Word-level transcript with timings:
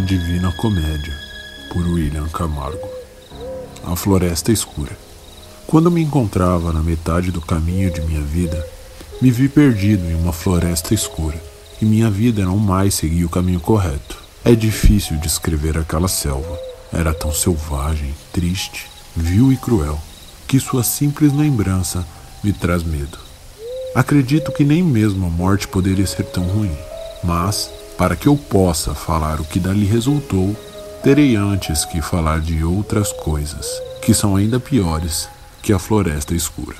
A 0.00 0.02
Divina 0.02 0.50
Comédia, 0.52 1.14
por 1.70 1.86
William 1.86 2.26
Camargo. 2.28 2.88
A 3.84 3.94
Floresta 3.94 4.50
Escura. 4.50 4.96
Quando 5.66 5.90
me 5.90 6.00
encontrava 6.00 6.72
na 6.72 6.82
metade 6.82 7.30
do 7.30 7.38
caminho 7.38 7.90
de 7.90 8.00
minha 8.00 8.22
vida, 8.22 8.66
me 9.20 9.30
vi 9.30 9.46
perdido 9.46 10.02
em 10.10 10.14
uma 10.14 10.32
floresta 10.32 10.94
escura, 10.94 11.38
e 11.82 11.84
minha 11.84 12.10
vida 12.10 12.46
não 12.46 12.56
mais 12.56 12.94
seguia 12.94 13.26
o 13.26 13.28
caminho 13.28 13.60
correto. 13.60 14.16
É 14.42 14.54
difícil 14.54 15.18
descrever 15.18 15.76
aquela 15.76 16.08
selva. 16.08 16.58
Era 16.90 17.12
tão 17.12 17.30
selvagem, 17.30 18.14
triste, 18.32 18.86
vil 19.14 19.52
e 19.52 19.56
cruel, 19.58 20.00
que 20.48 20.58
sua 20.58 20.82
simples 20.82 21.30
lembrança 21.34 22.06
me 22.42 22.54
traz 22.54 22.82
medo. 22.82 23.18
Acredito 23.94 24.50
que 24.50 24.64
nem 24.64 24.82
mesmo 24.82 25.26
a 25.26 25.30
morte 25.30 25.68
poderia 25.68 26.06
ser 26.06 26.24
tão 26.24 26.44
ruim, 26.44 26.74
mas 27.22 27.70
para 28.00 28.16
que 28.16 28.28
eu 28.28 28.34
possa 28.34 28.94
falar 28.94 29.42
o 29.42 29.44
que 29.44 29.60
dali 29.60 29.84
resultou, 29.84 30.56
terei 31.02 31.36
antes 31.36 31.84
que 31.84 32.00
falar 32.00 32.40
de 32.40 32.64
outras 32.64 33.12
coisas, 33.12 33.66
que 34.00 34.14
são 34.14 34.36
ainda 34.36 34.58
piores 34.58 35.28
que 35.62 35.70
a 35.70 35.78
floresta 35.78 36.34
escura. 36.34 36.78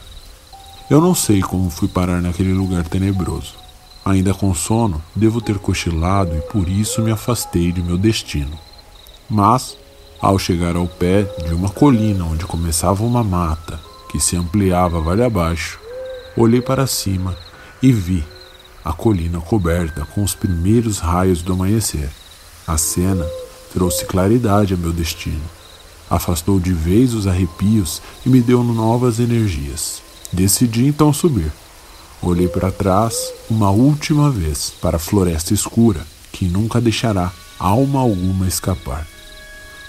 Eu 0.88 0.98
não 0.98 1.14
sei 1.14 1.42
como 1.42 1.68
fui 1.68 1.88
parar 1.88 2.22
naquele 2.22 2.54
lugar 2.54 2.88
tenebroso. 2.88 3.52
Ainda 4.02 4.32
com 4.32 4.54
sono, 4.54 5.04
devo 5.14 5.42
ter 5.42 5.58
cochilado 5.58 6.34
e 6.34 6.41
por 6.41 6.66
isso 6.66 7.02
me 7.02 7.10
afastei 7.10 7.70
de 7.70 7.82
meu 7.82 7.98
destino. 7.98 8.58
Mas, 9.28 9.76
ao 10.22 10.38
chegar 10.38 10.74
ao 10.74 10.88
pé 10.88 11.24
de 11.46 11.52
uma 11.52 11.68
colina 11.68 12.24
onde 12.24 12.46
começava 12.46 13.04
uma 13.04 13.22
mata 13.22 13.78
que 14.10 14.18
se 14.18 14.36
ampliava 14.36 15.02
vale 15.02 15.22
abaixo, 15.22 15.78
olhei 16.34 16.62
para 16.62 16.86
cima 16.86 17.36
e 17.82 17.92
vi 17.92 18.24
a 18.84 18.92
colina 18.92 19.41
coberta 19.41 20.06
com 20.14 20.23
os 20.23 20.34
primeiros 20.34 20.98
raios 20.98 21.42
do 21.42 21.53
amanhecer. 21.53 22.09
A 22.67 22.77
cena 22.78 23.27
trouxe 23.72 24.05
claridade 24.05 24.75
a 24.75 24.77
meu 24.77 24.92
destino, 24.92 25.42
afastou 26.09 26.59
de 26.59 26.72
vez 26.72 27.14
os 27.14 27.27
arrepios 27.27 28.03
e 28.25 28.28
me 28.28 28.41
deu 28.41 28.62
novas 28.64 29.20
energias. 29.20 30.03
Decidi 30.33 30.87
então 30.87 31.12
subir. 31.12 31.53
Olhei 32.22 32.48
para 32.48 32.70
trás 32.70 33.14
uma 33.48 33.70
última 33.70 34.31
vez 34.31 34.72
para 34.81 34.97
a 34.97 35.00
floresta 35.00 35.55
escura, 35.55 36.06
que 36.33 36.47
nunca 36.47 36.81
deixará 36.81 37.33
alma 37.59 38.00
alguma 38.00 38.47
escapar. 38.47 39.06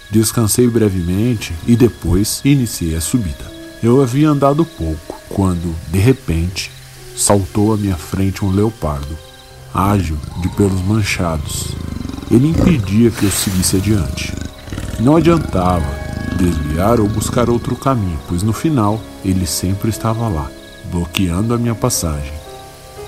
Descansei 0.09 0.67
brevemente 0.67 1.53
e 1.67 1.75
depois 1.75 2.41
iniciei 2.43 2.95
a 2.95 3.01
subida. 3.01 3.51
Eu 3.81 4.01
havia 4.01 4.29
andado 4.29 4.65
pouco 4.65 5.19
quando, 5.29 5.75
de 5.89 5.99
repente, 5.99 6.71
saltou 7.15 7.73
à 7.73 7.77
minha 7.77 7.95
frente 7.95 8.43
um 8.43 8.51
leopardo, 8.51 9.17
ágil, 9.73 10.17
de 10.41 10.49
pelos 10.49 10.81
manchados. 10.81 11.75
Ele 12.29 12.47
impedia 12.47 13.11
que 13.11 13.25
eu 13.25 13.31
seguisse 13.31 13.77
adiante. 13.77 14.33
Não 14.99 15.17
adiantava 15.17 15.99
desviar 16.37 16.99
ou 16.99 17.07
buscar 17.07 17.49
outro 17.49 17.75
caminho, 17.75 18.19
pois 18.27 18.41
no 18.43 18.53
final 18.53 18.99
ele 19.23 19.45
sempre 19.45 19.89
estava 19.89 20.27
lá, 20.27 20.49
bloqueando 20.91 21.53
a 21.53 21.57
minha 21.57 21.75
passagem. 21.75 22.33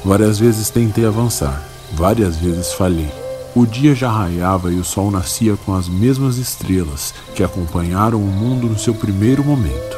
Várias 0.04 0.40
vezes 0.40 0.70
tentei 0.70 1.06
avançar, 1.06 1.64
várias 1.94 2.36
vezes 2.38 2.74
falhei. 2.74 3.12
O 3.56 3.66
dia 3.66 3.94
já 3.94 4.12
raiava 4.12 4.72
e 4.72 4.80
o 4.80 4.84
sol 4.84 5.12
nascia 5.12 5.56
com 5.56 5.74
as 5.76 5.88
mesmas 5.88 6.38
estrelas 6.38 7.14
que 7.36 7.44
acompanharam 7.44 8.20
o 8.20 8.28
mundo 8.28 8.68
no 8.68 8.78
seu 8.78 8.94
primeiro 8.94 9.44
momento. 9.44 9.98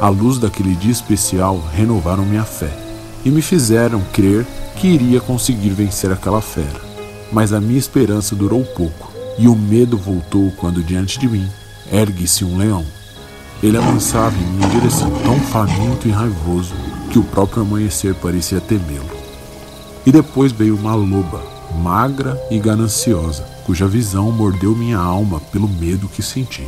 A 0.00 0.08
luz 0.08 0.38
daquele 0.38 0.74
dia 0.74 0.92
especial 0.92 1.62
renovaram 1.72 2.24
minha 2.24 2.44
fé 2.44 2.87
e 3.24 3.30
me 3.30 3.42
fizeram 3.42 4.00
crer 4.12 4.46
que 4.76 4.86
iria 4.86 5.20
conseguir 5.20 5.70
vencer 5.70 6.12
aquela 6.12 6.40
fera. 6.40 6.80
Mas 7.32 7.52
a 7.52 7.60
minha 7.60 7.78
esperança 7.78 8.34
durou 8.34 8.64
pouco, 8.64 9.12
e 9.38 9.48
o 9.48 9.54
medo 9.54 9.96
voltou 9.96 10.52
quando 10.56 10.82
diante 10.82 11.18
de 11.18 11.28
mim 11.28 11.48
ergue-se 11.90 12.44
um 12.44 12.56
leão. 12.56 12.84
Ele 13.62 13.76
avançava 13.76 14.36
em 14.36 14.46
minha 14.52 14.68
direção 14.68 15.10
tão 15.22 15.38
faminto 15.40 16.06
e 16.06 16.10
raivoso 16.10 16.74
que 17.10 17.18
o 17.18 17.24
próprio 17.24 17.62
amanhecer 17.62 18.14
parecia 18.14 18.60
temê-lo. 18.60 19.10
E 20.06 20.12
depois 20.12 20.52
veio 20.52 20.76
uma 20.76 20.94
loba, 20.94 21.42
magra 21.82 22.40
e 22.50 22.58
gananciosa, 22.58 23.42
cuja 23.64 23.86
visão 23.86 24.30
mordeu 24.30 24.74
minha 24.76 24.98
alma 24.98 25.40
pelo 25.52 25.68
medo 25.68 26.08
que 26.08 26.22
senti. 26.22 26.66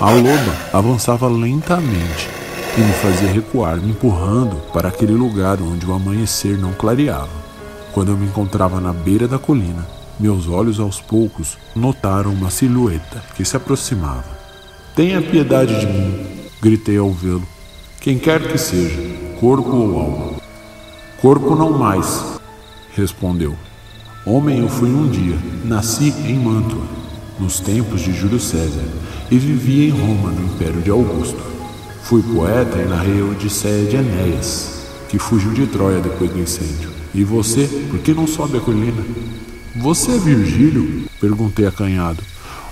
A 0.00 0.10
loba 0.10 0.56
avançava 0.72 1.28
lentamente 1.28 2.41
e 2.76 2.80
me 2.80 2.92
fazia 2.94 3.30
recuar, 3.30 3.76
me 3.76 3.90
empurrando 3.90 4.56
para 4.72 4.88
aquele 4.88 5.12
lugar 5.12 5.60
onde 5.60 5.84
o 5.84 5.92
amanhecer 5.92 6.56
não 6.56 6.72
clareava. 6.72 7.42
Quando 7.92 8.12
eu 8.12 8.16
me 8.16 8.26
encontrava 8.26 8.80
na 8.80 8.92
beira 8.92 9.28
da 9.28 9.38
colina, 9.38 9.86
meus 10.18 10.48
olhos 10.48 10.80
aos 10.80 11.00
poucos 11.00 11.58
notaram 11.76 12.32
uma 12.32 12.50
silhueta 12.50 13.22
que 13.34 13.44
se 13.44 13.56
aproximava. 13.56 14.24
Tenha 14.96 15.20
piedade 15.20 15.78
de 15.80 15.86
mim, 15.86 16.26
gritei 16.62 16.96
ao 16.96 17.10
vê-lo. 17.10 17.46
Quem 18.00 18.18
quer 18.18 18.40
que 18.40 18.56
seja, 18.56 18.98
corpo 19.38 19.70
ou 19.76 20.00
alma. 20.00 20.32
Corpo 21.20 21.54
não 21.54 21.78
mais, 21.78 22.40
respondeu. 22.96 23.54
Homem 24.24 24.60
eu 24.60 24.68
fui 24.68 24.88
um 24.88 25.10
dia, 25.10 25.36
nasci 25.64 26.14
em 26.26 26.38
Mantua, 26.38 26.86
nos 27.38 27.60
tempos 27.60 28.00
de 28.00 28.12
Júlio 28.12 28.40
César, 28.40 28.88
e 29.30 29.38
vivi 29.38 29.88
em 29.88 29.90
Roma, 29.90 30.30
no 30.30 30.46
Império 30.46 30.80
de 30.80 30.90
Augusto. 30.90 31.51
Fui 32.12 32.20
poeta 32.20 32.78
e 32.78 32.84
narrei 32.84 33.22
a 33.22 33.24
Odisseia 33.24 33.88
de 33.88 33.96
Enéas, 33.96 34.82
que 35.08 35.18
fugiu 35.18 35.50
de 35.52 35.66
Troia 35.66 35.98
depois 35.98 36.30
do 36.30 36.40
incêndio. 36.40 36.90
E 37.14 37.24
você, 37.24 37.66
por 37.90 38.00
que 38.00 38.12
não 38.12 38.26
sobe 38.26 38.58
a 38.58 38.60
colina? 38.60 39.02
Você 39.76 40.10
é 40.10 40.18
Virgílio? 40.18 41.04
Perguntei 41.18 41.66
acanhado. 41.66 42.22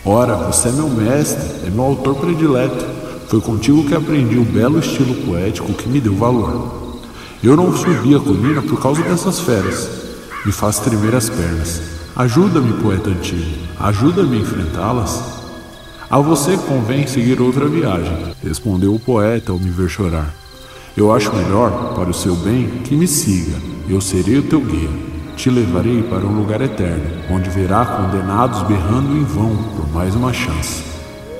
Ora, 0.04 0.36
você 0.36 0.68
é 0.68 0.72
meu 0.72 0.90
mestre, 0.90 1.66
é 1.66 1.70
meu 1.70 1.84
autor 1.84 2.16
predileto. 2.16 2.84
Foi 3.28 3.40
contigo 3.40 3.86
que 3.88 3.94
aprendi 3.94 4.36
o 4.36 4.44
belo 4.44 4.78
estilo 4.78 5.14
poético 5.24 5.72
que 5.72 5.88
me 5.88 6.02
deu 6.02 6.14
valor. 6.14 7.00
Eu 7.42 7.56
não 7.56 7.74
subi 7.74 8.14
a 8.14 8.20
colina 8.20 8.60
por 8.60 8.78
causa 8.78 9.02
dessas 9.02 9.40
feras. 9.40 9.88
Me 10.44 10.52
faz 10.52 10.80
tremer 10.80 11.14
as 11.14 11.30
pernas. 11.30 11.80
Ajuda-me, 12.14 12.74
poeta 12.74 13.08
antigo. 13.08 13.56
Ajuda-me 13.78 14.36
a 14.36 14.40
enfrentá-las. 14.40 15.39
A 16.10 16.18
você 16.18 16.56
convém 16.56 17.06
seguir 17.06 17.40
outra 17.40 17.68
viagem, 17.68 18.34
respondeu 18.42 18.92
o 18.92 18.98
poeta 18.98 19.52
ao 19.52 19.60
me 19.60 19.70
ver 19.70 19.88
chorar. 19.88 20.34
Eu 20.96 21.14
acho 21.14 21.32
melhor, 21.32 21.94
para 21.94 22.10
o 22.10 22.12
seu 22.12 22.34
bem, 22.34 22.66
que 22.82 22.96
me 22.96 23.06
siga. 23.06 23.56
Eu 23.88 24.00
serei 24.00 24.38
o 24.38 24.42
teu 24.42 24.60
guia. 24.60 24.90
Te 25.36 25.48
levarei 25.48 26.02
para 26.02 26.26
um 26.26 26.36
lugar 26.36 26.60
eterno, 26.62 27.04
onde 27.30 27.48
verá 27.48 27.86
condenados 27.86 28.60
berrando 28.62 29.16
em 29.16 29.22
vão 29.22 29.56
por 29.76 29.88
mais 29.92 30.16
uma 30.16 30.32
chance. 30.32 30.82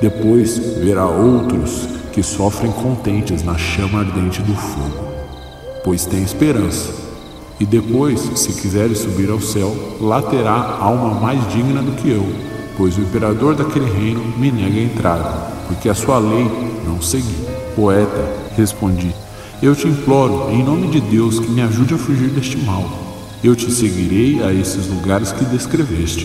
Depois 0.00 0.56
verá 0.78 1.04
outros 1.04 1.88
que 2.12 2.22
sofrem 2.22 2.70
contentes 2.70 3.42
na 3.42 3.58
chama 3.58 3.98
ardente 3.98 4.40
do 4.40 4.54
fogo, 4.54 5.04
pois 5.82 6.06
tem 6.06 6.22
esperança. 6.22 6.94
E 7.58 7.66
depois, 7.66 8.20
se 8.36 8.52
quiseres 8.52 8.98
subir 8.98 9.30
ao 9.30 9.40
céu, 9.40 9.74
lá 10.00 10.22
terá 10.22 10.78
alma 10.80 11.20
mais 11.20 11.44
digna 11.52 11.82
do 11.82 11.90
que 11.96 12.08
eu, 12.08 12.49
pois 12.80 12.96
o 12.96 13.02
imperador 13.02 13.54
daquele 13.54 13.90
reino 13.90 14.24
me 14.38 14.50
nega 14.50 14.80
a 14.80 14.82
entrada, 14.82 15.52
porque 15.68 15.86
a 15.86 15.94
sua 15.94 16.18
lei 16.18 16.50
não 16.86 17.02
segui. 17.02 17.36
Poeta, 17.76 18.26
respondi, 18.56 19.14
eu 19.62 19.76
te 19.76 19.86
imploro, 19.86 20.50
em 20.50 20.64
nome 20.64 20.88
de 20.88 20.98
Deus, 20.98 21.38
que 21.38 21.50
me 21.50 21.60
ajude 21.60 21.92
a 21.92 21.98
fugir 21.98 22.30
deste 22.30 22.56
mal. 22.56 22.90
Eu 23.44 23.54
te 23.54 23.70
seguirei 23.70 24.42
a 24.42 24.50
esses 24.50 24.86
lugares 24.86 25.30
que 25.30 25.44
descreveste, 25.44 26.24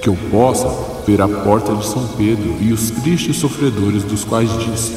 que 0.00 0.08
eu 0.08 0.16
possa 0.30 0.68
ver 1.04 1.20
a 1.20 1.26
porta 1.26 1.74
de 1.74 1.84
São 1.84 2.06
Pedro 2.16 2.54
e 2.60 2.72
os 2.72 2.92
tristes 2.92 3.38
sofredores 3.38 4.04
dos 4.04 4.22
quais 4.22 4.48
disse. 4.60 4.94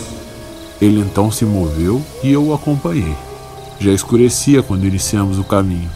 Ele 0.80 1.00
então 1.00 1.32
se 1.32 1.44
moveu 1.44 2.04
e 2.24 2.32
eu 2.32 2.50
o 2.50 2.54
acompanhei. 2.54 3.16
Já 3.80 3.92
escurecia 3.92 4.62
quando 4.62 4.86
iniciamos 4.86 5.40
o 5.40 5.44
caminho. 5.44 5.90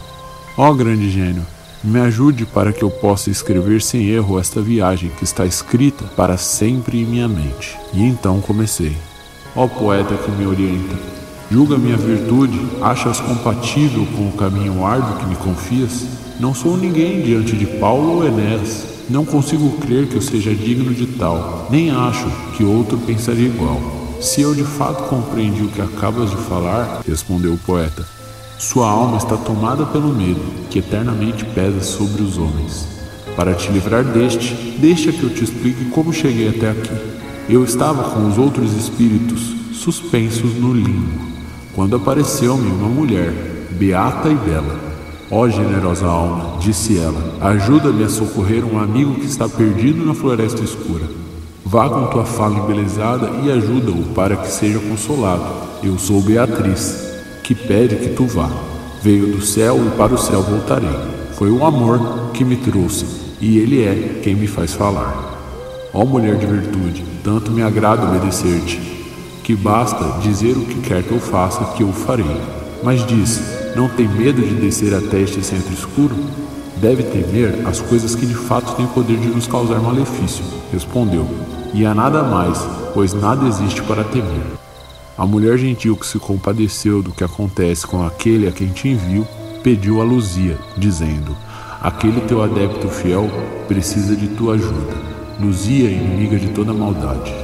Ó 0.56 0.74
grande 0.74 1.08
gênio, 1.08 1.46
me 1.82 2.00
ajude 2.00 2.44
para 2.44 2.72
que 2.72 2.82
eu 2.82 2.90
possa 2.90 3.30
escrever 3.30 3.80
sem 3.80 4.06
erro 4.08 4.38
esta 4.38 4.60
viagem 4.60 5.10
que 5.10 5.24
está 5.24 5.46
escrita 5.46 6.04
para 6.16 6.36
sempre 6.36 7.00
em 7.00 7.04
minha 7.04 7.28
mente. 7.28 7.78
E 7.92 8.02
então 8.02 8.40
comecei. 8.40 8.96
Ó 9.54 9.66
poeta 9.66 10.14
que 10.14 10.30
me 10.30 10.46
orienta, 10.46 10.96
julga 11.50 11.78
minha 11.78 11.96
virtude, 11.96 12.60
achas 12.80 13.20
compatível 13.20 14.06
com 14.16 14.28
o 14.28 14.32
caminho 14.32 14.84
árduo 14.84 15.18
que 15.18 15.26
me 15.26 15.36
confias? 15.36 16.04
Não 16.38 16.54
sou 16.54 16.76
ninguém 16.76 17.22
diante 17.22 17.56
de 17.56 17.66
Paulo 17.78 18.16
ou 18.16 18.24
Enéas. 18.24 18.86
Não 19.08 19.24
consigo 19.24 19.70
crer 19.78 20.06
que 20.06 20.16
eu 20.16 20.22
seja 20.22 20.54
digno 20.54 20.92
de 20.92 21.06
tal, 21.06 21.66
nem 21.70 21.90
acho 21.90 22.26
que 22.56 22.62
outro 22.62 22.98
pensaria 22.98 23.46
igual. 23.46 23.80
Se 24.20 24.42
eu 24.42 24.54
de 24.54 24.64
fato 24.64 25.08
compreendi 25.08 25.62
o 25.62 25.68
que 25.68 25.80
acabas 25.80 26.30
de 26.30 26.36
falar, 26.36 27.02
respondeu 27.06 27.54
o 27.54 27.58
poeta, 27.58 28.06
sua 28.58 28.90
alma 28.90 29.18
está 29.18 29.36
tomada 29.36 29.86
pelo 29.86 30.12
medo, 30.12 30.40
que 30.68 30.80
eternamente 30.80 31.44
pesa 31.44 31.80
sobre 31.80 32.22
os 32.22 32.36
homens. 32.36 32.88
Para 33.36 33.54
te 33.54 33.70
livrar 33.70 34.02
deste, 34.02 34.52
deixa 34.80 35.12
que 35.12 35.22
eu 35.22 35.30
te 35.30 35.44
explique 35.44 35.84
como 35.90 36.12
cheguei 36.12 36.48
até 36.48 36.70
aqui. 36.70 36.90
Eu 37.48 37.62
estava 37.62 38.10
com 38.10 38.26
os 38.26 38.36
outros 38.36 38.72
espíritos, 38.72 39.54
suspensos 39.72 40.54
no 40.54 40.72
limbo, 40.72 41.20
quando 41.72 41.94
apareceu-me 41.94 42.68
uma 42.68 42.88
mulher, 42.88 43.32
beata 43.70 44.28
e 44.28 44.34
bela. 44.34 44.76
Ó 45.30 45.42
oh, 45.42 45.48
generosa 45.48 46.06
alma, 46.06 46.58
disse 46.58 46.98
ela, 46.98 47.36
ajuda-me 47.40 48.02
a 48.02 48.08
socorrer 48.08 48.64
um 48.64 48.80
amigo 48.80 49.14
que 49.14 49.26
está 49.26 49.48
perdido 49.48 50.04
na 50.04 50.14
floresta 50.14 50.64
escura. 50.64 51.04
Vá 51.64 51.88
com 51.88 52.06
tua 52.06 52.24
fala 52.24 52.58
embelezada 52.58 53.30
e 53.44 53.52
ajuda-o 53.52 54.14
para 54.14 54.36
que 54.36 54.50
seja 54.50 54.80
consolado. 54.80 55.44
Eu 55.80 55.96
sou 55.98 56.20
Beatriz, 56.20 57.07
que 57.48 57.54
pede 57.54 57.96
que 57.96 58.10
tu 58.10 58.26
vá. 58.26 58.50
Veio 59.02 59.28
do 59.28 59.40
céu 59.40 59.82
e 59.82 59.96
para 59.96 60.12
o 60.12 60.18
céu 60.18 60.42
voltarei. 60.42 60.94
Foi 61.32 61.50
o 61.50 61.64
amor 61.64 62.30
que 62.34 62.44
me 62.44 62.56
trouxe, 62.56 63.06
e 63.40 63.56
ele 63.56 63.82
é 63.82 64.20
quem 64.22 64.34
me 64.34 64.46
faz 64.46 64.74
falar. 64.74 65.88
Ó 65.94 66.04
mulher 66.04 66.36
de 66.36 66.44
virtude, 66.44 67.02
tanto 67.24 67.50
me 67.50 67.62
agrada 67.62 68.06
obedecer-te, 68.06 68.78
que 69.42 69.56
basta 69.56 70.20
dizer 70.20 70.58
o 70.58 70.66
que 70.66 70.78
quer 70.82 71.02
que 71.02 71.10
eu 71.10 71.18
faça, 71.18 71.64
que 71.74 71.82
eu 71.82 71.90
farei. 71.90 72.36
Mas 72.82 73.06
diz: 73.06 73.40
não 73.74 73.88
tem 73.88 74.06
medo 74.06 74.42
de 74.42 74.54
descer 74.56 74.92
até 74.92 75.18
este 75.20 75.42
centro 75.42 75.72
escuro? 75.72 76.14
Deve 76.76 77.02
temer 77.02 77.66
as 77.66 77.80
coisas 77.80 78.14
que 78.14 78.26
de 78.26 78.34
fato 78.34 78.76
têm 78.76 78.86
poder 78.88 79.16
de 79.16 79.28
nos 79.28 79.46
causar 79.46 79.80
malefício. 79.80 80.44
Respondeu: 80.70 81.26
E 81.72 81.86
a 81.86 81.94
nada 81.94 82.22
mais, 82.24 82.58
pois 82.92 83.14
nada 83.14 83.48
existe 83.48 83.80
para 83.84 84.04
temer. 84.04 84.67
A 85.18 85.26
mulher 85.26 85.58
gentil 85.58 85.96
que 85.96 86.06
se 86.06 86.16
compadeceu 86.16 87.02
do 87.02 87.10
que 87.10 87.24
acontece 87.24 87.84
com 87.84 88.06
aquele 88.06 88.46
a 88.46 88.52
quem 88.52 88.68
te 88.68 88.88
envio, 88.88 89.26
pediu 89.64 90.00
a 90.00 90.04
Luzia, 90.04 90.56
dizendo: 90.76 91.36
Aquele 91.82 92.20
teu 92.20 92.40
adepto 92.40 92.88
fiel 92.88 93.28
precisa 93.66 94.14
de 94.14 94.28
tua 94.28 94.54
ajuda. 94.54 94.96
Luzia, 95.40 95.90
inimiga 95.90 96.38
de 96.38 96.50
toda 96.50 96.72
maldade. 96.72 97.34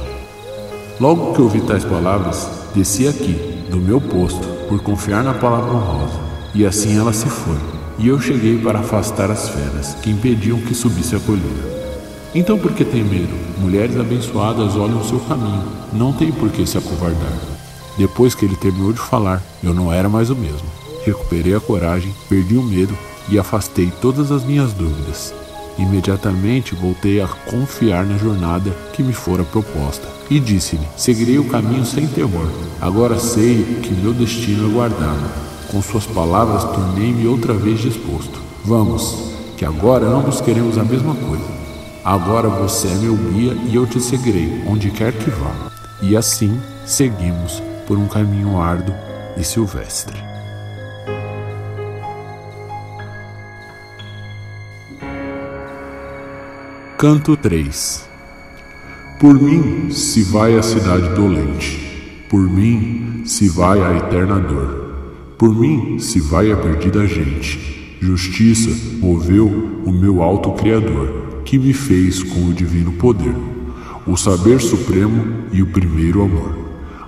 Logo 1.01 1.33
que 1.33 1.41
ouvi 1.41 1.59
tais 1.59 1.83
palavras, 1.83 2.49
desci 2.73 3.09
aqui, 3.09 3.65
do 3.69 3.75
meu 3.75 3.99
posto, 3.99 4.47
por 4.69 4.81
confiar 4.81 5.21
na 5.21 5.33
palavra 5.33 5.73
honrosa. 5.73 6.19
E 6.53 6.65
assim 6.65 6.97
ela 6.97 7.11
se 7.11 7.27
foi. 7.27 7.57
E 7.99 8.07
eu 8.07 8.21
cheguei 8.21 8.57
para 8.57 8.79
afastar 8.79 9.29
as 9.29 9.49
feras, 9.49 9.95
que 9.95 10.09
impediam 10.09 10.61
que 10.61 10.73
subisse 10.73 11.17
a 11.17 11.19
colina. 11.19 11.75
Então 12.33 12.57
por 12.57 12.71
que 12.71 12.85
tem 12.85 13.03
medo? 13.03 13.35
Mulheres 13.57 13.99
abençoadas 13.99 14.77
olham 14.77 15.01
o 15.01 15.05
seu 15.05 15.19
caminho, 15.19 15.63
não 15.91 16.13
tem 16.13 16.31
por 16.31 16.49
que 16.49 16.65
se 16.65 16.77
acovardar. 16.77 17.54
Depois 17.97 18.35
que 18.35 18.43
ele 18.43 18.55
terminou 18.55 18.91
de 18.91 18.99
falar, 18.99 19.41
eu 19.63 19.73
não 19.73 19.91
era 19.91 20.09
mais 20.09 20.29
o 20.29 20.35
mesmo. 20.35 20.67
Recuperei 21.05 21.55
a 21.55 21.59
coragem, 21.59 22.13
perdi 22.27 22.57
o 22.57 22.63
medo 22.63 22.95
e 23.29 23.39
afastei 23.39 23.91
todas 24.01 24.31
as 24.31 24.43
minhas 24.43 24.73
dúvidas. 24.73 25.33
Imediatamente 25.77 26.75
voltei 26.75 27.21
a 27.21 27.27
confiar 27.27 28.05
na 28.05 28.17
jornada 28.17 28.71
que 28.93 29.03
me 29.03 29.13
fora 29.13 29.43
proposta. 29.43 30.07
E 30.29 30.39
disse-lhe: 30.39 30.87
Seguirei 30.97 31.37
o 31.37 31.47
caminho 31.49 31.85
sem 31.85 32.07
temor. 32.07 32.49
Agora 32.81 33.19
sei 33.19 33.79
que 33.83 33.93
meu 33.93 34.13
destino 34.13 34.69
é 34.69 34.73
guardado. 34.73 35.45
Com 35.69 35.81
suas 35.81 36.05
palavras, 36.05 36.63
tornei-me 36.63 37.27
outra 37.27 37.53
vez 37.53 37.81
disposto. 37.81 38.41
Vamos, 38.63 39.33
que 39.57 39.65
agora 39.65 40.05
ambos 40.05 40.41
queremos 40.41 40.77
a 40.77 40.83
mesma 40.83 41.13
coisa. 41.15 41.43
Agora 42.03 42.47
você 42.49 42.87
é 42.87 42.95
meu 42.95 43.15
guia 43.15 43.53
e 43.67 43.75
eu 43.75 43.85
te 43.85 43.99
seguirei, 43.99 44.63
onde 44.67 44.91
quer 44.91 45.11
que 45.11 45.29
vá. 45.29 45.71
E 46.01 46.15
assim 46.15 46.59
seguimos 46.85 47.61
por 47.87 47.97
um 47.97 48.07
caminho 48.07 48.59
árduo 48.59 48.95
e 49.37 49.43
silvestre. 49.43 50.17
Canto 56.97 57.35
3 57.35 58.09
Por 59.19 59.35
mim 59.35 59.91
se 59.91 60.23
vai 60.23 60.57
a 60.57 60.63
cidade 60.63 61.09
dolente, 61.09 62.25
por 62.29 62.41
mim 62.41 63.23
se 63.25 63.49
vai 63.49 63.81
a 63.81 63.97
eterna 63.97 64.39
dor, 64.39 65.35
por 65.37 65.53
mim 65.53 65.99
se 65.99 66.19
vai 66.19 66.51
a 66.51 66.57
perdida 66.57 67.05
gente. 67.05 67.97
Justiça 68.01 68.69
moveu 68.99 69.47
o 69.85 69.91
meu 69.91 70.21
alto 70.21 70.51
Criador, 70.53 71.41
que 71.43 71.59
me 71.59 71.73
fez 71.73 72.23
com 72.23 72.47
o 72.47 72.53
divino 72.53 72.93
poder, 72.93 73.35
o 74.07 74.15
saber 74.15 74.61
supremo 74.61 75.45
e 75.51 75.61
o 75.61 75.67
primeiro 75.67 76.23
amor. 76.23 76.64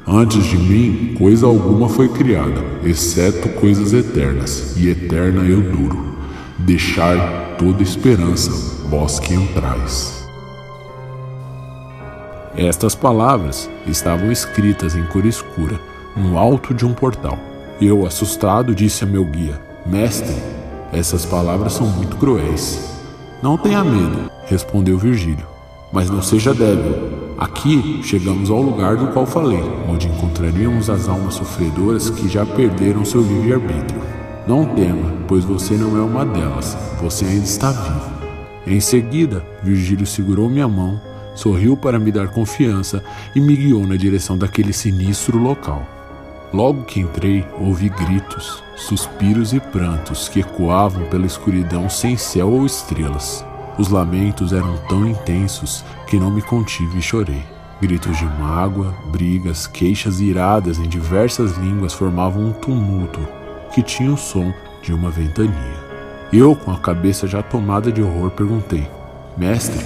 Antes 0.09 0.45
de 0.45 0.57
mim, 0.57 1.15
coisa 1.17 1.45
alguma 1.45 1.89
foi 1.89 2.07
criada, 2.07 2.63
exceto 2.81 3.49
coisas 3.59 3.91
eternas, 3.91 4.77
e 4.77 4.89
eterna 4.89 5.41
eu 5.41 5.61
duro. 5.61 6.15
Deixai 6.59 7.17
toda 7.57 7.83
esperança 7.83 8.49
vós 8.87 9.19
que 9.19 9.33
entrais. 9.33 10.25
Estas 12.55 12.95
palavras 12.95 13.69
estavam 13.85 14.31
escritas 14.31 14.95
em 14.95 15.03
cor 15.07 15.25
escura, 15.25 15.77
no 16.15 16.37
alto 16.37 16.73
de 16.73 16.85
um 16.85 16.93
portal. 16.93 17.37
Eu, 17.81 18.05
assustado, 18.05 18.73
disse 18.73 19.03
a 19.03 19.07
meu 19.07 19.25
guia: 19.25 19.61
Mestre, 19.85 20.37
essas 20.93 21.25
palavras 21.25 21.73
são 21.73 21.85
muito 21.85 22.15
cruéis. 22.15 22.97
Não 23.43 23.57
tenha 23.57 23.83
medo, 23.83 24.31
respondeu 24.45 24.97
Virgílio, 24.97 25.45
mas 25.91 26.09
não 26.09 26.21
seja 26.21 26.53
débil. 26.53 27.26
Aqui 27.37 28.01
chegamos 28.01 28.49
ao 28.49 28.59
lugar 28.59 28.95
do 28.95 29.09
qual 29.09 29.23
falei, 29.23 29.61
onde 29.87 30.07
encontraríamos 30.07 30.89
as 30.89 31.07
almas 31.07 31.35
sofredoras 31.35 32.09
que 32.09 32.27
já 32.27 32.43
perderam 32.43 33.05
seu 33.05 33.21
livre-arbítrio. 33.21 34.01
Não 34.47 34.65
tema, 34.65 35.13
pois 35.27 35.45
você 35.45 35.75
não 35.75 35.95
é 35.95 36.01
uma 36.01 36.25
delas, 36.25 36.75
você 36.99 37.25
ainda 37.25 37.45
está 37.45 37.71
vivo. 37.71 38.17
Em 38.65 38.79
seguida, 38.79 39.45
Virgílio 39.61 40.07
segurou 40.07 40.49
minha 40.49 40.67
mão, 40.67 40.99
sorriu 41.35 41.77
para 41.77 41.99
me 41.99 42.11
dar 42.11 42.29
confiança 42.29 43.03
e 43.35 43.39
me 43.39 43.55
guiou 43.55 43.85
na 43.85 43.95
direção 43.95 44.35
daquele 44.35 44.73
sinistro 44.73 45.37
local. 45.37 45.85
Logo 46.51 46.85
que 46.85 47.01
entrei, 47.01 47.45
ouvi 47.59 47.89
gritos, 47.89 48.63
suspiros 48.75 49.53
e 49.53 49.59
prantos 49.59 50.27
que 50.27 50.39
ecoavam 50.39 51.05
pela 51.05 51.27
escuridão 51.27 51.87
sem 51.87 52.17
céu 52.17 52.49
ou 52.51 52.65
estrelas. 52.65 53.45
Os 53.77 53.89
lamentos 53.89 54.53
eram 54.53 54.75
tão 54.89 55.07
intensos 55.07 55.85
que 56.07 56.19
não 56.19 56.31
me 56.31 56.41
contive 56.41 56.97
e 56.97 57.01
chorei. 57.01 57.43
Gritos 57.79 58.17
de 58.17 58.25
mágoa, 58.25 58.91
brigas, 59.11 59.67
queixas 59.67 60.19
iradas 60.19 60.79
em 60.79 60.89
diversas 60.89 61.55
línguas 61.57 61.93
formavam 61.93 62.47
um 62.47 62.53
tumulto 62.53 63.19
que 63.71 63.83
tinha 63.83 64.11
o 64.11 64.17
som 64.17 64.51
de 64.81 64.91
uma 64.91 65.11
ventania. 65.11 65.85
Eu, 66.33 66.55
com 66.55 66.71
a 66.71 66.79
cabeça 66.79 67.27
já 67.27 67.43
tomada 67.43 67.91
de 67.91 68.01
horror, 68.01 68.31
perguntei: 68.31 68.89
Mestre, 69.37 69.85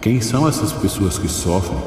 quem 0.00 0.20
são 0.20 0.46
essas 0.46 0.72
pessoas 0.72 1.18
que 1.18 1.28
sofrem? 1.28 1.78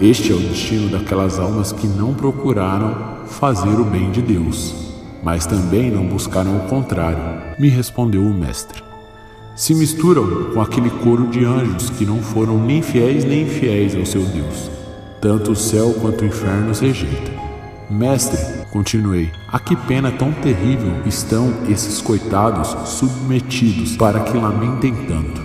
Este 0.00 0.32
é 0.32 0.34
o 0.34 0.38
destino 0.38 0.88
daquelas 0.88 1.38
almas 1.38 1.72
que 1.72 1.86
não 1.86 2.14
procuraram 2.14 3.26
fazer 3.26 3.78
o 3.78 3.84
bem 3.84 4.10
de 4.10 4.22
Deus, 4.22 4.74
mas 5.22 5.44
também 5.44 5.90
não 5.90 6.06
buscaram 6.06 6.56
o 6.56 6.68
contrário, 6.68 7.18
me 7.58 7.68
respondeu 7.68 8.22
o 8.22 8.32
Mestre. 8.32 8.85
Se 9.56 9.74
misturam 9.74 10.52
com 10.52 10.60
aquele 10.60 10.90
coro 10.90 11.26
de 11.28 11.44
anjos 11.44 11.90
que 11.90 12.04
não 12.04 12.22
foram 12.22 12.58
nem 12.62 12.82
fiéis 12.82 13.24
nem 13.24 13.42
infiéis 13.42 13.96
ao 13.96 14.06
seu 14.06 14.22
Deus. 14.22 14.70
Tanto 15.20 15.52
o 15.52 15.56
céu 15.56 15.94
quanto 16.00 16.22
o 16.22 16.26
inferno 16.26 16.70
os 16.70 16.80
rejeita. 16.80 17.32
Mestre, 17.90 18.56
Continuei: 18.76 19.30
A 19.48 19.58
que 19.58 19.74
pena 19.74 20.10
tão 20.10 20.30
terrível 20.32 20.92
estão 21.06 21.50
esses 21.66 22.02
coitados 22.02 22.76
submetidos 22.90 23.96
para 23.96 24.20
que 24.20 24.36
lamentem 24.36 24.94
tanto. 25.08 25.40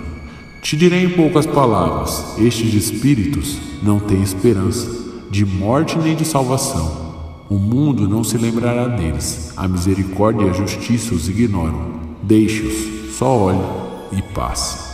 Te 0.60 0.76
direi 0.76 1.04
em 1.04 1.08
poucas 1.08 1.46
palavras: 1.46 2.36
estes 2.38 2.74
espíritos 2.74 3.56
não 3.82 3.98
têm 3.98 4.22
esperança 4.22 4.86
de 5.30 5.46
morte 5.46 5.96
nem 5.96 6.14
de 6.14 6.26
salvação. 6.26 7.00
O 7.48 7.54
mundo 7.54 8.06
não 8.06 8.22
se 8.22 8.36
lembrará 8.36 8.86
deles. 8.86 9.54
A 9.56 9.66
misericórdia 9.66 10.44
e 10.44 10.50
a 10.50 10.52
justiça 10.52 11.14
os 11.14 11.26
ignoram. 11.30 11.92
Deixe-os, 12.22 13.16
só 13.16 13.34
olhe 13.34 13.81
e 14.12 14.22
passe. 14.22 14.92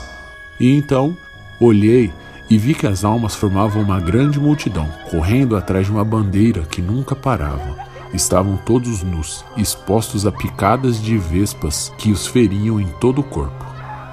E 0.59 0.75
então 0.75 1.17
olhei 1.61 2.13
e 2.51 2.57
vi 2.57 2.75
que 2.75 2.87
as 2.87 3.05
almas 3.05 3.35
formavam 3.35 3.83
uma 3.83 4.01
grande 4.01 4.41
multidão, 4.41 4.89
correndo 5.11 5.57
atrás 5.57 5.87
de 5.87 5.93
uma 5.93 6.05
bandeira 6.05 6.63
que 6.63 6.81
nunca 6.81 7.15
parava. 7.15 7.77
Estavam 8.15 8.57
todos 8.57 9.03
nus, 9.03 9.45
expostos 9.57 10.27
a 10.27 10.33
picadas 10.33 11.01
de 11.03 11.19
vespas 11.19 11.93
que 11.99 12.11
os 12.11 12.27
feriam 12.27 12.81
em 12.81 12.87
todo 13.01 13.21
o 13.21 13.25
corpo. 13.25 13.67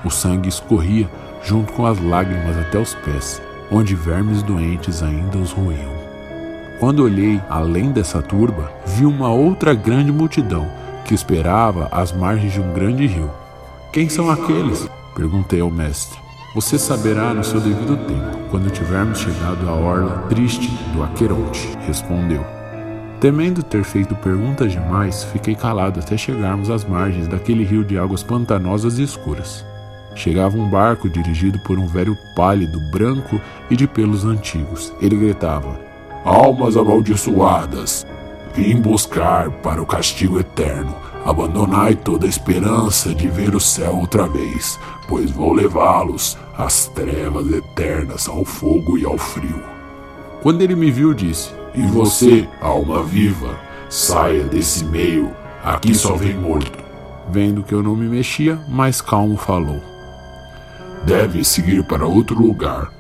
O 0.04 0.10
sangue 0.10 0.50
escorria 0.50 1.10
junto 1.42 1.72
com 1.74 1.86
as 1.86 1.98
lágrimas 2.02 2.58
até 2.58 2.78
os 2.78 2.94
pés, 2.96 3.42
onde 3.72 3.96
vermes 3.96 4.44
doentes 4.44 5.02
ainda 5.02 5.38
os 5.38 5.52
roíam. 5.52 5.96
Quando 6.80 7.04
olhei 7.04 7.42
além 7.50 7.92
dessa 7.92 8.22
turba, 8.22 8.70
vi 8.86 9.06
uma 9.06 9.30
outra 9.30 9.74
grande 9.74 10.12
multidão 10.12 10.68
que 11.06 11.14
esperava 11.14 11.88
às 11.90 12.12
margens 12.12 12.52
de 12.52 12.60
um 12.60 12.74
grande 12.74 13.08
rio. 13.08 13.32
Quem 13.96 14.10
são 14.10 14.30
aqueles? 14.30 14.90
perguntei 15.16 15.62
ao 15.62 15.72
mestre. 15.72 16.20
Você 16.54 16.78
saberá 16.78 17.34
no 17.34 17.46
seu 17.46 17.62
devido 17.62 17.96
tempo, 17.96 18.50
quando 18.52 18.70
tivermos 18.70 19.20
chegado 19.20 19.70
à 19.70 19.72
orla 19.72 20.26
triste 20.28 20.68
do 20.92 21.02
Aqueronte, 21.02 21.70
respondeu. 21.88 22.46
Temendo 23.22 23.64
ter 23.64 23.86
feito 23.86 24.14
perguntas 24.16 24.74
demais, 24.74 25.24
fiquei 25.24 25.56
calado 25.56 26.02
até 26.02 26.18
chegarmos 26.18 26.70
às 26.70 26.84
margens 26.84 27.30
daquele 27.30 27.64
rio 27.64 27.86
de 27.86 27.98
águas 27.98 28.22
pantanosas 28.22 29.00
e 29.00 29.04
escuras. 29.04 29.66
Chegava 30.14 30.58
um 30.58 30.70
barco 30.70 31.08
dirigido 31.08 31.58
por 31.60 31.80
um 31.80 31.88
velho 31.88 32.18
pálido, 32.36 32.82
branco 32.92 33.40
e 33.72 33.78
de 33.78 33.88
pelos 33.88 34.26
antigos. 34.26 34.92
Ele 35.00 35.16
gritava: 35.16 35.80
Almas 36.26 36.76
amaldiçoadas, 36.76 38.06
vim 38.56 38.80
buscar 38.82 39.52
para 39.52 39.82
o 39.82 39.86
castigo 39.86 40.40
eterno 40.40 40.96
Abandonai 41.26 41.96
toda 41.96 42.28
esperança 42.28 43.12
de 43.12 43.28
ver 43.28 43.56
o 43.56 43.60
céu 43.60 43.98
outra 43.98 44.28
vez, 44.28 44.80
pois 45.08 45.32
vou 45.32 45.54
levá-los 45.54 46.38
às 46.56 46.86
trevas 46.90 47.52
eternas, 47.52 48.30
ao 48.30 48.46
fogo 48.46 48.96
e 48.96 49.04
ao 49.04 49.18
frio. 49.18 49.64
Quando 50.44 50.62
ele 50.62 50.76
me 50.76 50.92
viu, 50.92 51.16
disse: 51.16 51.50
E 51.74 51.82
você, 51.82 52.48
alma 52.62 53.02
viva, 53.02 53.58
saia 53.90 54.44
desse 54.44 54.86
meio, 54.86 55.32
aqui 55.64 55.96
só 55.96 56.16
vem 56.16 56.36
morto. 56.36 56.78
Vendo 57.32 57.64
que 57.64 57.74
eu 57.74 57.82
não 57.82 57.96
me 57.96 58.08
mexia, 58.08 58.60
mais 58.70 59.02
calmo 59.02 59.36
falou: 59.36 59.82
Deve 61.06 61.44
seguir 61.44 61.84
para 61.88 62.06
outro 62.06 62.40
lugar, 62.40 62.92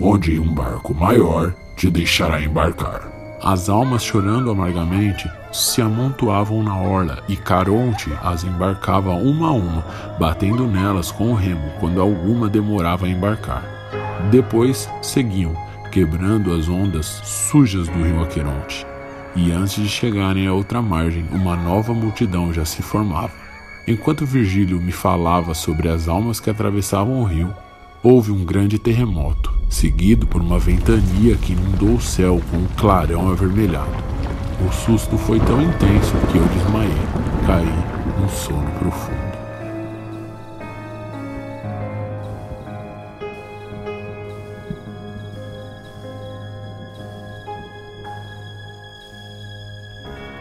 onde 0.00 0.40
um 0.40 0.54
barco 0.54 0.94
maior 0.94 1.54
te 1.76 1.90
deixará 1.90 2.40
embarcar. 2.40 3.13
As 3.46 3.68
almas 3.68 4.02
chorando 4.02 4.50
amargamente 4.50 5.30
se 5.52 5.82
amontoavam 5.82 6.62
na 6.62 6.78
orla 6.78 7.22
e 7.28 7.36
Caronte 7.36 8.10
as 8.22 8.42
embarcava 8.42 9.10
uma 9.10 9.48
a 9.48 9.52
uma, 9.52 9.84
batendo 10.18 10.66
nelas 10.66 11.12
com 11.12 11.30
o 11.30 11.34
remo 11.34 11.70
quando 11.78 12.00
alguma 12.00 12.48
demorava 12.48 13.04
a 13.04 13.08
embarcar. 13.10 13.62
Depois 14.30 14.88
seguiam, 15.02 15.54
quebrando 15.92 16.54
as 16.54 16.70
ondas 16.70 17.04
sujas 17.22 17.86
do 17.86 18.02
rio 18.02 18.22
Aqueronte. 18.22 18.86
E 19.36 19.52
antes 19.52 19.74
de 19.74 19.90
chegarem 19.90 20.46
à 20.46 20.54
outra 20.54 20.80
margem, 20.80 21.26
uma 21.30 21.54
nova 21.54 21.92
multidão 21.92 22.50
já 22.50 22.64
se 22.64 22.80
formava. 22.80 23.32
Enquanto 23.86 24.24
Virgílio 24.24 24.80
me 24.80 24.90
falava 24.90 25.52
sobre 25.52 25.90
as 25.90 26.08
almas 26.08 26.40
que 26.40 26.48
atravessavam 26.48 27.20
o 27.20 27.24
rio, 27.24 27.54
houve 28.04 28.30
um 28.30 28.44
grande 28.44 28.78
terremoto, 28.78 29.50
seguido 29.66 30.26
por 30.26 30.42
uma 30.42 30.58
ventania 30.58 31.36
que 31.36 31.54
inundou 31.54 31.94
o 31.94 32.00
céu 32.02 32.38
com 32.50 32.58
um 32.58 32.66
clarão 32.76 33.30
avermelhado. 33.30 34.04
O 34.60 34.70
susto 34.70 35.16
foi 35.16 35.40
tão 35.40 35.62
intenso 35.62 36.12
que 36.30 36.36
eu 36.36 36.44
desmaiei, 36.48 36.92
caí 37.46 37.64
num 38.20 38.28
sono 38.28 38.70
profundo. 38.78 39.34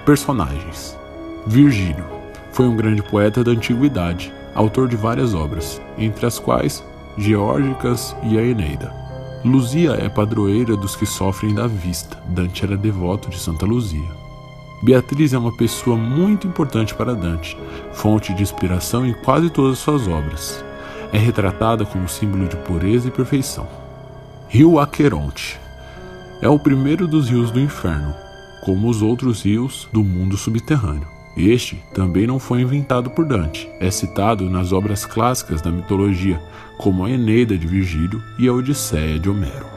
Personagens: 0.05 0.97
Virgílio 1.47 2.03
foi 2.51 2.67
um 2.67 2.75
grande 2.75 3.01
poeta 3.01 3.41
da 3.41 3.51
antiguidade, 3.51 4.33
autor 4.53 4.89
de 4.89 4.97
várias 4.97 5.33
obras, 5.33 5.81
entre 5.97 6.25
as 6.25 6.37
quais 6.37 6.83
Geórgicas 7.17 8.15
e 8.23 8.37
a 8.37 8.41
Eneida. 8.41 8.93
Luzia 9.45 9.91
é 9.91 10.09
padroeira 10.09 10.75
dos 10.75 10.95
que 10.95 11.05
sofrem 11.05 11.53
da 11.53 11.67
vista. 11.67 12.17
Dante 12.27 12.63
era 12.63 12.77
devoto 12.77 13.29
de 13.29 13.37
Santa 13.37 13.65
Luzia. 13.65 14.09
Beatriz 14.81 15.33
é 15.33 15.37
uma 15.37 15.55
pessoa 15.55 15.95
muito 15.95 16.47
importante 16.47 16.93
para 16.95 17.13
Dante, 17.13 17.57
fonte 17.93 18.33
de 18.33 18.41
inspiração 18.41 19.05
em 19.05 19.13
quase 19.13 19.49
todas 19.49 19.79
suas 19.79 20.07
obras. 20.07 20.63
É 21.11 21.17
retratada 21.17 21.85
como 21.85 22.09
símbolo 22.09 22.47
de 22.47 22.57
pureza 22.57 23.07
e 23.07 23.11
perfeição. 23.11 23.67
Rio 24.49 24.79
Aqueronte 24.79 25.59
é 26.41 26.49
o 26.49 26.59
primeiro 26.59 27.07
dos 27.07 27.29
rios 27.29 27.51
do 27.51 27.59
inferno, 27.59 28.13
como 28.61 28.89
os 28.89 29.01
outros 29.01 29.43
rios 29.43 29.87
do 29.93 30.03
mundo 30.03 30.35
subterrâneo. 30.35 31.12
Este 31.35 31.81
também 31.93 32.27
não 32.27 32.37
foi 32.37 32.61
inventado 32.61 33.09
por 33.09 33.25
Dante, 33.25 33.67
é 33.79 33.89
citado 33.89 34.49
nas 34.49 34.71
obras 34.71 35.05
clássicas 35.05 35.61
da 35.61 35.71
mitologia, 35.71 36.39
como 36.77 37.03
a 37.03 37.09
Eneida 37.09 37.57
de 37.57 37.65
Virgílio 37.65 38.21
e 38.37 38.47
a 38.47 38.53
Odisseia 38.53 39.19
de 39.19 39.29
Homero. 39.29 39.72